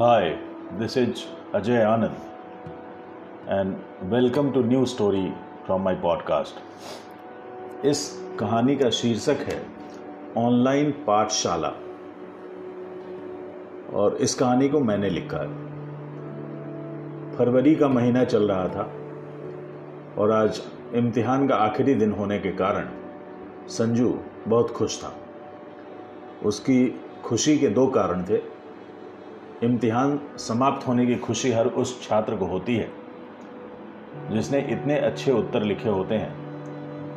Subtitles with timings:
[0.00, 0.36] Hi,
[0.80, 1.20] this is
[1.54, 2.16] Ajay Anand,
[3.48, 3.74] and
[4.12, 5.32] welcome to new story
[5.66, 6.52] from my podcast.
[7.84, 9.66] इस कहानी का शीर्षक है
[10.36, 11.72] ऑनलाइन पाठशाला।
[13.92, 15.48] और इस कहानी को मैंने लिखा है।
[17.36, 18.92] फरवरी का महीना चल रहा था
[20.18, 20.62] और आज
[20.94, 22.88] इम्तिहान का आखिरी दिन होने के कारण
[23.68, 25.14] संजू बहुत खुश था।
[26.44, 28.55] उसकी खुशी के दो कारण थे।
[29.64, 32.90] इम्तिहान समाप्त होने की खुशी हर उस छात्र को होती है,
[34.30, 36.34] जिसने इतने अच्छे उत्तर लिखे होते हैं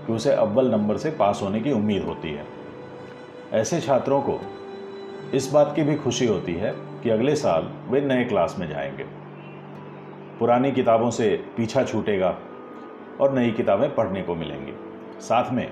[0.06, 2.46] कि उसे अव्वल नंबर से पास होने की उम्मीद होती है।
[3.54, 4.40] ऐसे छात्रों को
[5.34, 9.04] इस बात की भी खुशी होती है कि अगले साल वे नए क्लास में जाएँगे।
[10.40, 12.40] पुरानी किताबों से पीछा छूटेगा
[13.22, 14.74] और नई किताबें पढ़ने को मिलेंगी।
[15.22, 15.72] साथ में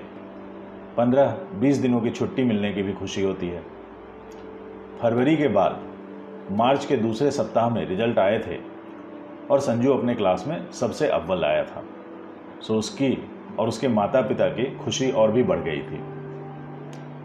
[0.96, 3.62] पंद्रह बीस दिनों की छुट्टी मिलने की भी खुशी होती है।
[5.02, 5.87] फरवरी के बाद
[6.50, 8.58] मार्च के दूसरे सप्ताह में रिज़ल्ट आए थे
[9.50, 11.82] और संजू अपने क्लास में सबसे अव्वल आया था।
[12.62, 13.16] सो उसकी
[13.58, 16.00] और उसके माता पिता की खुशी और भी बढ़ गई थी।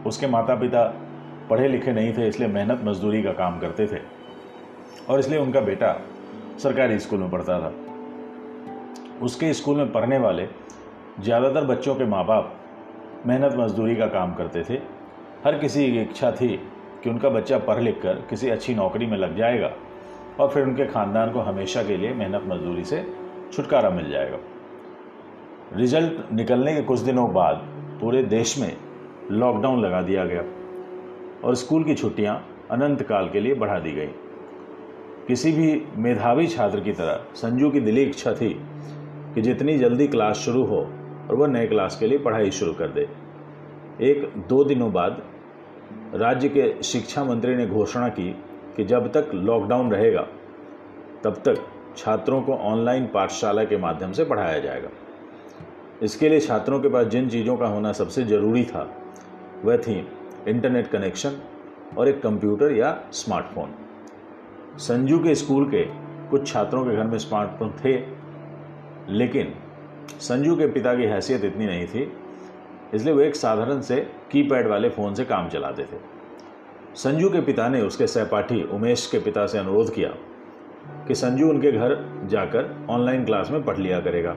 [0.08, 0.84] उसके माता पिता
[1.50, 4.02] पढ़े लिखे नहीं थे, इसलिए मेहनत मजदूरी का काम करते थे
[5.10, 5.96] और इसलिए उनका बेटा
[6.60, 7.74] सरकारी स्कूल में पढ़ता था।
[9.22, 10.48] उसके स्कूल में पढ़ने वाले
[11.20, 12.54] ज़्यादातर बच्चों के माँ बाप
[13.26, 14.80] मेहनत मजदूरी का काम करते थे।
[15.46, 16.60] हर किसी की इच्छा थी
[17.04, 19.72] कि उनका बच्चा पढ़ लिख कर किसी अच्छी नौकरी में लग जाएगा
[20.40, 23.06] और फिर उनके ख़ानदान को हमेशा के लिए मेहनत मजदूरी से
[23.54, 24.38] छुटकारा मिल जाएगा।
[25.74, 27.68] रिज़ल्ट निकलने के कुछ दिनों बाद
[28.02, 28.76] पूरे देश में
[29.32, 30.44] लॉकडाउन लगा दिया गया
[31.44, 32.36] और स्कूल की छुट्टियाँ
[32.72, 34.10] अनंत काल के लिए बढ़ा दी गई।
[35.28, 38.50] किसी भी मेधावी छात्र की तरह संजू की दिली इच्छा थी
[39.36, 42.88] कि जितनी जल्दी क्लास शुरू हो और वह नए क्लास के लिए पढ़ाई शुरू कर
[42.88, 43.08] दे।
[44.02, 45.22] एक दो दिनों बाद
[46.14, 48.30] राज्य के शिक्षा मंत्री ने घोषणा की
[48.78, 50.22] कि जब तक लॉकडाउन रहेगा,
[51.24, 51.66] तब तक
[51.98, 54.90] छात्रों को ऑनलाइन पाठशाला के माध्यम से पढ़ाया जाएगा।
[56.04, 58.88] इसके लिए छात्रों के पास जिन चीज़ों का होना सबसे ज़रूरी था,
[59.66, 59.98] वह थी
[60.48, 61.38] इंटरनेट कनेक्शन
[61.98, 63.74] और एक कंप्यूटर या स्मार्टफ़ोन।
[64.80, 65.84] संजू के स्कूल के
[66.30, 67.98] कुछ छात्रों के घर में स्मार्टफ़ोन थे,
[69.10, 69.54] लेकिन
[70.22, 72.12] संजू के पिता की हैसियत इतनी नहीं थी,
[72.94, 73.96] इसलिए वो एक साधारण से
[74.32, 76.13] कीपैड वाले फ़ोन से काम चलाते थे।
[76.96, 80.10] संजू के पिता ने उसके सहपाठी उमेश के पिता से अनुरोध किया
[81.08, 81.96] कि संजू उनके घर
[82.30, 84.36] जाकर ऑनलाइन क्लास में पढ़ लिया करेगा।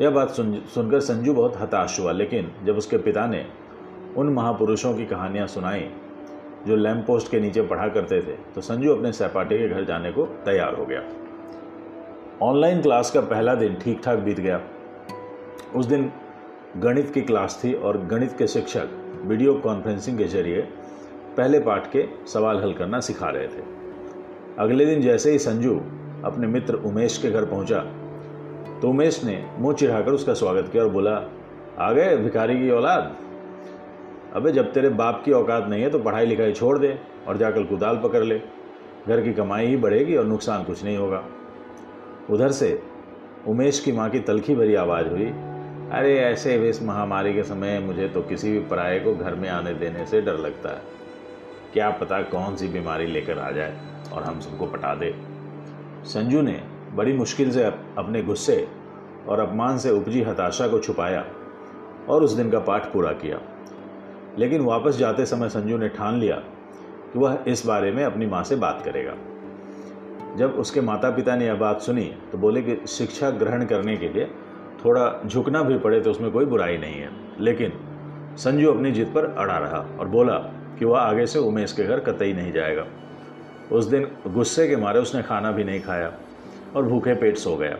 [0.00, 3.44] यह बात सुन, सुनकर संजू बहुत हताश हुआ, लेकिन जब उसके पिता ने
[4.16, 5.88] उन महापुरुषों की कहानियाँ सुनाई
[6.66, 10.12] जो लैम्प पोस्ट के नीचे पढ़ा करते थे तो संजू अपने सहपाठी के घर जाने
[10.12, 11.02] को तैयार हो गया।
[12.42, 14.60] ऑनलाइन क्लास का पहला दिन ठीक ठाक बीत गया।
[15.76, 16.10] उस दिन
[16.78, 20.68] गणित की क्लास थी और गणित के शिक्षक वीडियो कॉन्फ्रेंसिंग के ज़रिए
[21.36, 23.62] पहले पाठ के सवाल हल करना सिखा रहे थे।
[24.58, 25.74] अगले दिन जैसे ही संजू
[26.24, 27.78] अपने मित्र उमेश के घर पहुँचा
[28.82, 31.14] तो उमेश ने मुँह चिढ़ाकर उसका स्वागत किया और बोला,
[31.78, 33.16] आ गए भिखारी की औलाद?
[34.34, 36.98] अबे जब तेरे बाप की औकात नहीं है तो पढ़ाई लिखाई छोड़ दे
[37.28, 38.38] और जाकर कुदाल पकड़ ले।
[39.08, 41.22] घर की कमाई ही बढ़ेगी और नुकसान कुछ नहीं होगा।
[42.30, 42.80] उधर से
[43.48, 45.26] उमेश की माँ की तलखी भरी आवाज़ हुई,
[45.92, 49.74] अरे ऐसे इस महामारी के समय मुझे तो किसी भी पराये को घर में आने
[49.74, 50.99] देने से डर लगता है।
[51.72, 53.76] क्या पता कौन सी बीमारी लेकर आ जाए
[54.12, 55.14] और हम सबको पटा दे।
[56.04, 56.60] संजू ने
[56.94, 58.68] बड़ी मुश्किल से अपने गुस्से
[59.28, 61.24] और अपमान से उपजी हताशा को छुपाया
[62.08, 63.40] और उस दिन का पाठ पूरा किया।
[64.38, 66.36] लेकिन वापस जाते समय संजू ने ठान लिया
[67.12, 69.14] कि वह इस बारे में अपनी माँ से बात करेगा।
[70.36, 74.08] जब उसके माता पिता ने यह बात सुनी तो बोले कि शिक्षा ग्रहण करने के
[74.08, 74.24] लिए
[74.84, 77.10] थोड़ा झुकना भी पड़े तो उसमें कोई बुराई नहीं है।
[77.40, 77.72] लेकिन
[78.36, 80.36] संजू अपनी जिद पर अड़ा रहा और बोला
[80.78, 82.86] कि वह आगे से उमेश के घर कतई नहीं जाएगा।
[83.72, 86.12] उस दिन गुस्से के मारे उसने खाना भी नहीं खाया
[86.76, 87.78] और भूखे पेट सो गया।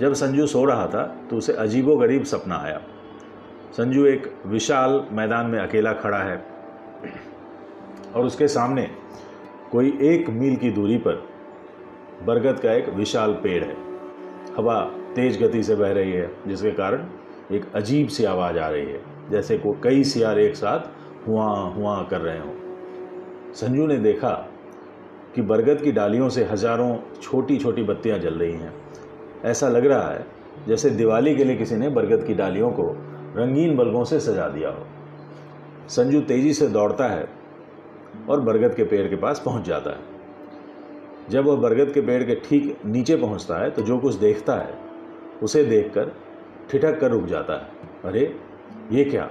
[0.00, 2.80] जब संजू सो रहा था तो उसे अजीबो गरीब सपना आया।
[3.72, 6.36] संजू एक विशाल मैदान में अकेला खड़ा है
[8.14, 8.88] और उसके सामने
[9.72, 11.22] कोई एक मील की दूरी पर
[12.24, 13.76] बरगद का एक विशाल पेड़ है।
[14.56, 14.80] हवा
[15.16, 17.06] तेज गति से बह रही है, जिसके कारण
[17.52, 22.02] एक अजीब सी आवाज़ आ रही है, जैसे को कई सियार एक साथ हुआ हुआ
[22.02, 24.30] कर रहे हों। संजू ने देखा
[25.34, 28.72] कि बरगद की डालियों से हज़ारों छोटी छोटी बत्तियाँ जल रही हैं।
[29.44, 30.24] ऐसा लग रहा है
[30.66, 32.90] जैसे दिवाली के लिए किसी ने बरगद की डालियों को
[33.36, 34.86] रंगीन बल्बों से सजा दिया हो।
[35.88, 37.28] संजू तेज़ी से दौड़ता है
[38.28, 40.14] और बरगद के पेड़ के पास पहुँच जाता है।
[41.30, 44.74] जब वह बरगद के पेड़ के ठीक नीचे पहुँचता है तो जो कुछ देखता है,
[45.42, 46.12] उसे देखकर
[46.70, 47.68] ठिठक कर रुक जाता है।
[48.04, 48.34] अरे,
[48.92, 49.28] ये क्या?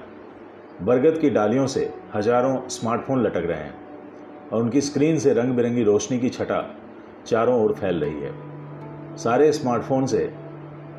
[0.82, 5.84] बरगद की डालियों से हज़ारों स्मार्टफ़ोन लटक रहे हैं और उनकी स्क्रीन से रंग बिरंगी
[5.84, 6.62] रोशनी की छटा
[7.28, 8.34] चारों ओर फैल रही है।
[9.18, 10.30] सारे स्मार्टफ़ोन से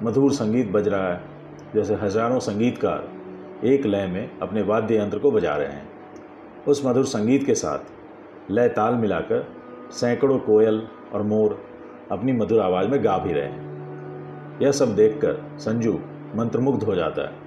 [0.02, 1.20] मधुर संगीत बज रहा है,
[1.75, 5.88] जैसे हज़ारों संगीतकार एक लय में अपने वाद्य यंत्र को बजा रहे हैं।
[6.69, 9.46] उस मधुर संगीत के साथ लय ताल मिलाकर
[9.93, 11.62] सैकड़ों कोयल और मोर
[12.12, 16.00] अपनी मधुर आवाज़ में गा भी रहे हैं। यह सब देखकर संजू
[16.37, 17.46] मंत्रमुग्ध हो जाता है।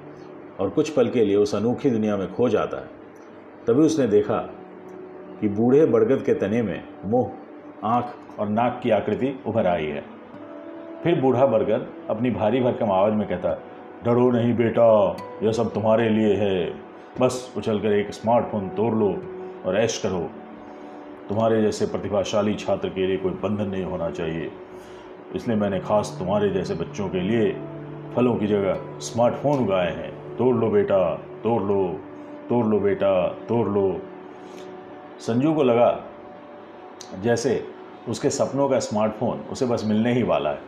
[0.59, 2.87] और कुछ पल के लिए उस अनोखी दुनिया में खो जाता है।
[3.67, 4.37] तभी उसने देखा
[5.41, 7.31] कि बूढ़े बरगद के तने में मुँह,
[7.83, 10.03] आँख और नाक की आकृति उभर आई है।
[11.03, 13.53] फिर बूढ़ा बरगद अपनी भारी भरकम आवाज़ में कहता,
[14.05, 16.81] डरो नहीं बेटा, यह सब तुम्हारे लिए है।
[17.21, 19.23] बस उछल कर एक स्मार्टफ़ोन तोड़ लो
[19.65, 20.29] और ऐश करो।
[21.29, 24.51] तुम्हारे जैसे प्रतिभाशाली छात्र के लिए कोई बंधन नहीं होना चाहिए।
[25.35, 27.61] इसलिए मैंने खास तुम्हारे जैसे बच्चों के लिए
[28.15, 31.13] फलों की जगह स्मार्टफ़ोन उगाए हैं। तोड़ लो बेटा,
[31.43, 31.99] तोड़ लो
[32.49, 34.01] तोड़ लो बेटा, तोड़ लो।
[35.19, 35.89] संजू को लगा
[37.23, 37.51] जैसे
[38.09, 40.59] उसके सपनों का स्मार्टफ़ोन उसे बस मिलने ही वाला है।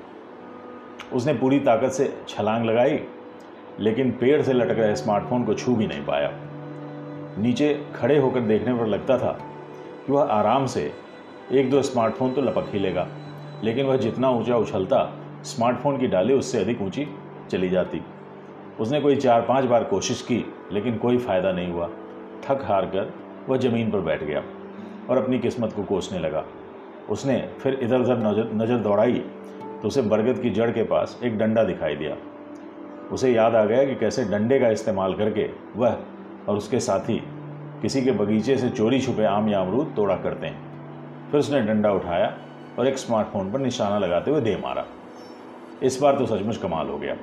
[1.14, 3.00] उसने पूरी ताकत से छलांग लगाई,
[3.80, 6.32] लेकिन पेड़ से लटक रहे स्मार्टफ़ोन को छू भी नहीं पाया।
[7.38, 9.32] नीचे खड़े होकर देखने पर लगता था
[10.06, 10.92] कि वह आराम से
[11.52, 13.08] एक दो स्मार्टफ़ोन तो लपक ही लेगा,
[13.64, 15.12] लेकिन वह जितना ऊँचा उछलता
[15.46, 17.08] स्मार्टफ़ोन की डाली उससे अधिक ऊँची
[17.52, 18.02] चली जाती।
[18.82, 21.88] उसने कोई चार पाँच बार कोशिश की, लेकिन कोई फ़ायदा नहीं हुआ।
[22.46, 23.14] थक हार कर
[23.50, 24.44] वह ज़मीन पर बैठ गया
[25.10, 26.44] और अपनी किस्मत को कोसने लगा।
[27.10, 29.24] उसने फिर इधर उधर नज़र नज़र दौड़ाई
[29.82, 32.16] तो उसे बरगद की जड़ के पास एक डंडा दिखाई दिया।
[33.12, 35.98] उसे याद आ गया कि कैसे डंडे का इस्तेमाल करके वह
[36.48, 37.18] और उसके साथी
[37.82, 41.92] किसी के बगीचे से चोरी छुपे आम या अमरूद तोड़ा करते हैं। फिर उसने डंडा
[41.92, 42.34] उठाया
[42.80, 44.86] और एक स्मार्टफ़ोन पर निशाना लगाते हुए दे मारा।
[45.84, 47.16] इस बार तो सचमुच कमाल हो गया।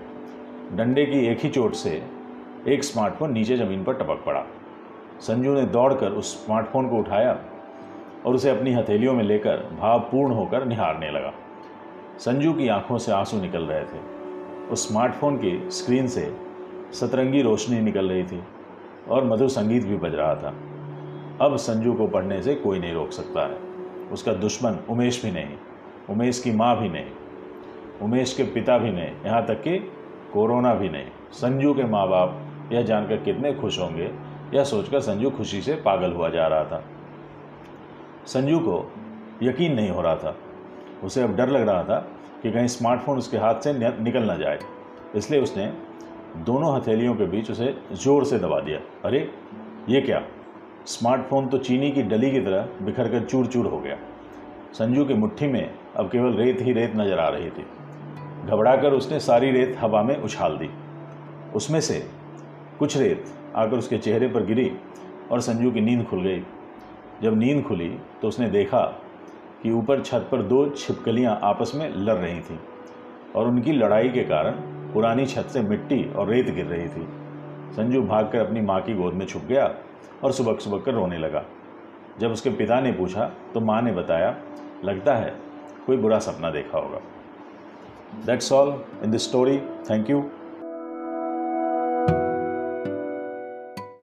[0.72, 1.90] डंडे की एक ही चोट से
[2.68, 4.44] एक स्मार्टफ़ोन नीचे ज़मीन पर टपक पड़ा।
[5.20, 7.38] संजू ने दौड़कर उस स्मार्टफ़ोन को उठाया
[8.26, 11.32] और उसे अपनी हथेलियों में लेकर भावपूर्ण होकर निहारने लगा।
[12.18, 14.00] संजू की आँखों से आँसू निकल रहे थे।
[14.68, 16.32] उस स्मार्टफ़ोन की स्क्रीन से
[16.92, 18.42] सतरंगी रोशनी निकल रही थी
[19.08, 20.54] और मधुर संगीत भी बज रहा था।
[21.40, 23.58] अब संजू को पढ़ने से कोई नहीं रोक सकता है।
[24.12, 25.56] उसका दुश्मन उमेश भी नहीं,
[26.10, 27.10] उमेश की माँ भी नहीं,
[28.02, 29.78] उमेश के पिता भी नहीं। यहाँ तक कि
[30.32, 34.10] कोरोना भी नहीं। संजू के माँ बाप यह जानकर कितने खुश होंगे,
[34.54, 36.82] यह सोचकर संजू खुशी से पागल हुआ जा रहा था।
[38.26, 38.84] संजू को
[39.42, 40.36] यकीन नहीं हो रहा था।
[41.04, 41.98] उसे अब डर लग रहा था
[42.42, 43.72] कि कहीं स्मार्टफ़ोन उसके हाथ से
[44.02, 44.58] निकल ना जाए।
[45.16, 45.66] इसलिए उसने
[46.44, 49.30] दोनों हथेलियों के बीच उसे ज़ोर से दबा दिया। अरे,
[49.88, 50.22] ये क्या?
[50.86, 53.96] स्मार्टफ़ोन तो चीनी की डली की तरह बिखर कर चूर चूर हो गया।
[54.72, 57.64] संजू की मुट्ठी में अब केवल रेत ही रेत नज़र आ रही थी।
[58.48, 60.68] घबराकर उसने सारी रेत हवा में उछाल दी।
[61.54, 61.98] उसमें से
[62.78, 63.24] कुछ रेत
[63.56, 64.70] आकर उसके चेहरे पर गिरी
[65.32, 66.42] और संजू की नींद खुल गई।
[67.22, 67.88] जब नींद खुली
[68.22, 68.80] तो उसने देखा
[69.62, 72.58] कि ऊपर छत पर दो छिपकलियाँ आपस में लड़ रही थीं
[73.36, 74.60] और उनकी लड़ाई के कारण
[74.92, 77.06] पुरानी छत से मिट्टी और रेत गिर रही थी।
[77.74, 79.74] संजू भागकर अपनी माँ की गोद में छुप गया
[80.24, 81.44] और सुबह सुबह कर रोने लगा।
[82.20, 84.34] जब उसके पिता ने पूछा तो माँ ने बताया,
[84.84, 85.34] लगता है
[85.86, 87.00] कोई बुरा सपना देखा होगा।
[88.24, 89.62] That's all in this story.
[89.84, 90.37] Thank you.